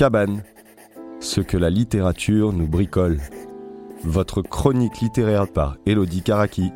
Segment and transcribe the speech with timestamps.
[0.00, 0.44] Cabane,
[1.20, 3.20] ce que la littérature nous bricole.
[4.02, 6.72] Votre chronique littéraire par Elodie Karaki.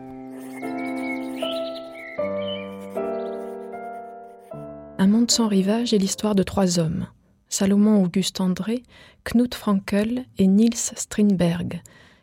[4.98, 7.06] Un monde sans rivage est l'histoire de trois hommes.
[7.48, 8.82] Salomon Auguste André,
[9.24, 11.80] Knut Frankel et Niels Strindberg,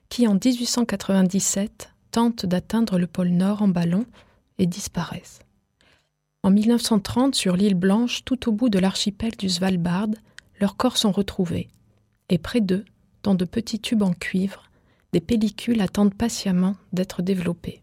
[0.08, 4.06] qui en 1897 tentent d'atteindre le pôle Nord en ballon
[4.60, 5.40] et disparaissent.
[6.44, 10.10] En 1930, sur l'île Blanche, tout au bout de l'archipel du Svalbard,
[10.62, 11.68] leurs corps sont retrouvés.
[12.30, 12.86] Et près d'eux,
[13.24, 14.70] dans de petits tubes en cuivre,
[15.12, 17.82] des pellicules attendent patiemment d'être développées.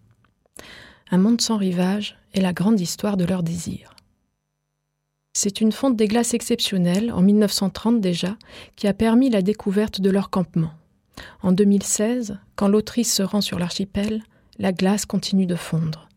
[1.11, 3.95] Un monde sans rivage est la grande histoire de leur désir.
[5.33, 8.37] C'est une fonte des glaces exceptionnelle, en 1930 déjà,
[8.77, 10.73] qui a permis la découverte de leur campement.
[11.43, 14.23] En 2016, quand l'autrice se rend sur l'archipel,
[14.59, 16.09] la glace continue de fondre.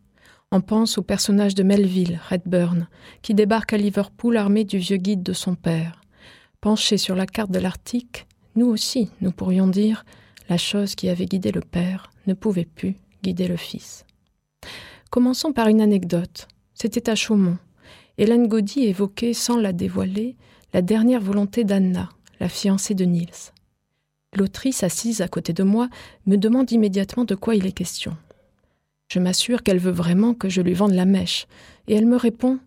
[0.51, 2.87] On pense au personnage de Melville, Redburn,
[3.21, 6.00] qui débarque à Liverpool armé du vieux guide de son père.
[6.61, 10.05] Penché sur la carte de l'Arctique, nous aussi, nous pourrions dire,
[10.47, 14.05] la chose qui avait guidé le père ne pouvait plus guider le fils.
[15.09, 16.47] Commençons par une anecdote.
[16.75, 17.57] C'était à Chaumont.
[18.19, 20.35] Hélène Gaudy évoquait, sans la dévoiler,
[20.71, 22.09] la dernière volonté d'Anna,
[22.39, 23.51] la fiancée de Niels.
[24.37, 25.89] L'autrice, assise à côté de moi,
[26.27, 28.15] me demande immédiatement de quoi il est question.
[29.11, 31.47] Je m'assure qu'elle veut vraiment que je lui vende la mèche.
[31.87, 32.59] Et elle me répond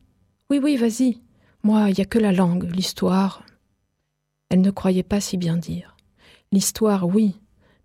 [0.51, 1.21] Oui, oui, vas-y.
[1.63, 3.44] Moi, il n'y a que la langue, l'histoire.
[4.55, 5.97] Elle ne croyait pas si bien dire.
[6.53, 7.35] L'histoire, oui,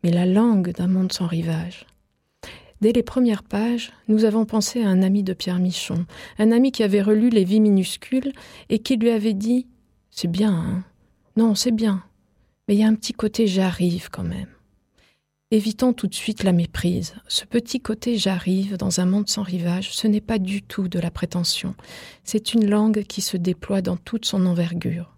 [0.04, 1.88] mais la langue d'un monde sans rivage.
[2.80, 6.06] Dès les premières pages, nous avons pensé à un ami de Pierre Michon,
[6.38, 8.34] un ami qui avait relu Les Vies minuscules
[8.70, 9.66] et qui lui avait dit
[10.12, 10.84] C'est bien, hein
[11.38, 12.04] Non, c'est bien.
[12.68, 14.50] Mais il y a un petit côté j'arrive quand même.
[15.50, 17.16] Évitons tout de suite la méprise.
[17.28, 21.00] Ce petit côté j'arrive dans un monde sans rivage, ce n'est pas du tout de
[21.00, 21.74] la prétention.
[22.24, 25.16] C'est une langue qui se déploie dans toute son envergure.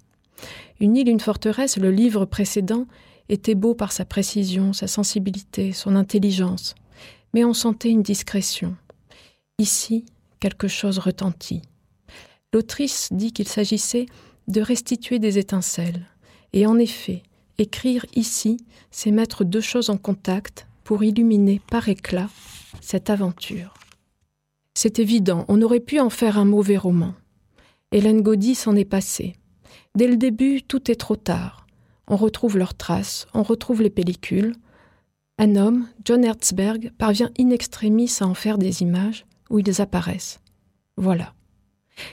[0.81, 2.85] Une île, une forteresse, le livre précédent,
[3.29, 6.75] était beau par sa précision, sa sensibilité, son intelligence.
[7.33, 8.75] Mais on sentait une discrétion.
[9.57, 10.05] Ici,
[10.41, 11.61] quelque chose retentit.
[12.53, 14.07] L'autrice dit qu'il s'agissait
[14.49, 16.05] de restituer des étincelles.
[16.51, 17.23] Et en effet,
[17.61, 18.57] Écrire ici,
[18.89, 22.27] c'est mettre deux choses en contact pour illuminer par éclat
[22.81, 23.75] cette aventure.
[24.73, 27.13] C'est évident, on aurait pu en faire un mauvais roman.
[27.91, 29.35] Hélène Gaudy s'en est passée.
[29.95, 31.67] Dès le début, tout est trop tard.
[32.07, 34.55] On retrouve leurs traces, on retrouve les pellicules.
[35.37, 40.39] Un homme, John Herzberg, parvient in extremis à en faire des images où ils apparaissent.
[40.97, 41.33] Voilà.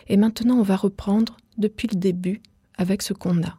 [0.08, 2.42] Et maintenant, on va reprendre depuis le début
[2.76, 3.58] avec ce qu'on a.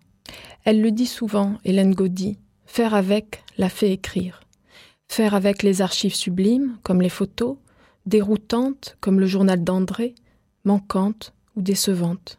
[0.66, 4.42] Elle le dit souvent, Hélène Gaudy, faire avec la fait écrire.
[5.08, 7.58] Faire avec les archives sublimes, comme les photos,
[8.06, 10.16] déroutantes, comme le journal d'André,
[10.66, 12.39] manquantes ou décevantes.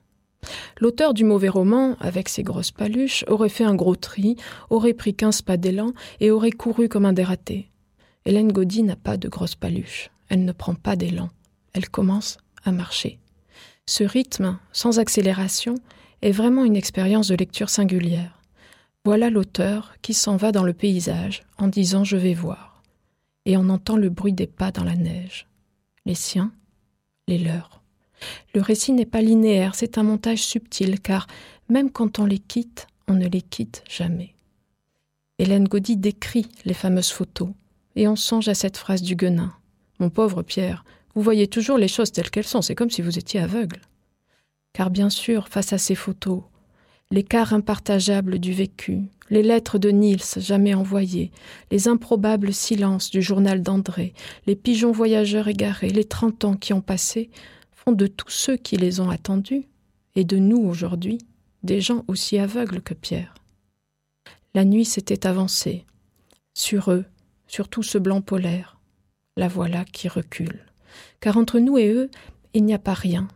[0.81, 4.37] L'auteur du mauvais roman, avec ses grosses paluches, aurait fait un gros tri,
[4.71, 7.71] aurait pris quinze pas d'élan et aurait couru comme un dératé.
[8.25, 10.11] Hélène Gaudy n'a pas de grosses paluches.
[10.29, 11.31] Elle ne prend pas d'élan.
[11.73, 13.19] Elle commence à marcher.
[13.87, 15.75] Ce rythme, sans accélération,
[16.23, 18.39] est vraiment une expérience de lecture singulière.
[19.05, 22.83] Voilà l'auteur qui s'en va dans le paysage en disant je vais voir.
[23.47, 25.47] Et on entend le bruit des pas dans la neige.
[26.05, 26.53] Les siens,
[27.27, 27.80] les leurs.
[28.55, 31.27] Le récit n'est pas linéaire, c'est un montage subtil, car
[31.69, 34.35] même quand on les quitte, on ne les quitte jamais.
[35.39, 37.49] Hélène Gaudy décrit les fameuses photos,
[37.97, 39.53] et on songe à cette phrase du Guenin.
[39.99, 43.19] Mon pauvre Pierre, vous voyez toujours les choses telles qu'elles sont, c'est comme si vous
[43.19, 43.81] étiez aveugle.
[44.73, 46.43] Car bien sûr, face à ces photos,
[47.11, 51.33] l'écart impartageable du vécu, les lettres de Niels jamais envoyées,
[51.71, 54.15] les improbables silences du journal d'André,
[54.47, 57.31] les pigeons voyageurs égarés, les trente ans qui ont passé,
[57.85, 59.67] font de tous ceux qui les ont attendus,
[60.15, 61.19] et de nous aujourd'hui,
[61.63, 63.35] des gens aussi aveugles que Pierre.
[64.55, 65.87] La nuit s'était avancée.
[66.53, 67.05] Sur eux,
[67.47, 68.79] sur tout ce blanc polaire,
[69.37, 70.67] la voilà qui recule.
[71.21, 72.11] Car entre nous et eux,
[72.53, 73.29] il n'y a pas rien,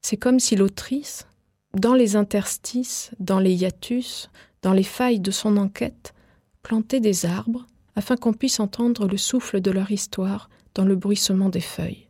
[0.00, 1.26] c'est comme si l'autrice,
[1.74, 4.30] dans les interstices, dans les hiatus,
[4.62, 6.14] dans les failles de son enquête,
[6.62, 11.48] plantait des arbres afin qu'on puisse entendre le souffle de leur histoire dans le bruissement
[11.48, 12.07] des feuilles.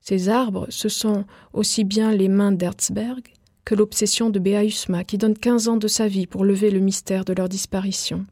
[0.00, 3.22] Ces arbres, ce sont aussi bien les mains d'Herzberg
[3.64, 7.24] que l'obsession de Béausma qui donne quinze ans de sa vie pour lever le mystère
[7.24, 8.26] de leur disparition.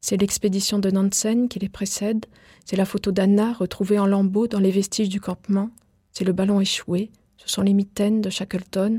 [0.00, 2.26] C'est l'expédition de Nansen qui les précède,
[2.64, 5.70] c'est la photo d'Anna retrouvée en lambeaux dans les vestiges du campement,
[6.10, 8.98] c'est le ballon échoué, ce sont les mitaines de Shackleton.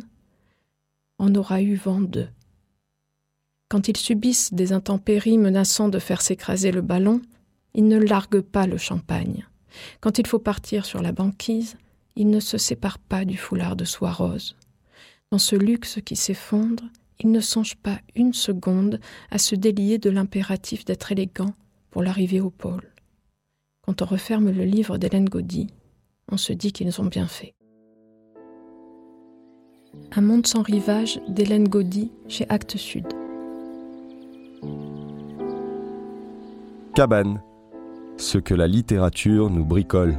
[1.19, 2.29] On aura eu vent d'eux.
[3.69, 7.21] Quand ils subissent des intempéries menaçant de faire s'écraser le ballon,
[7.73, 9.47] ils ne larguent pas le champagne.
[10.01, 11.75] Quand il faut partir sur la banquise,
[12.15, 14.55] ils ne se séparent pas du foulard de soie rose.
[15.31, 16.83] Dans ce luxe qui s'effondre,
[17.19, 18.99] ils ne songent pas une seconde
[19.31, 21.53] à se délier de l'impératif d'être élégant
[21.89, 22.91] pour l'arrivée au pôle.
[23.81, 25.67] Quand on referme le livre d'Hélène Gaudy,
[26.31, 27.53] on se dit qu'ils ont bien fait.
[30.15, 33.07] Un monde sans rivage d'Hélène Gaudy chez Actes Sud.
[36.95, 37.41] Cabane.
[38.17, 40.15] Ce que la littérature nous bricole.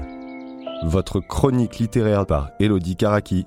[0.85, 3.47] Votre chronique littéraire par Elodie Karaki.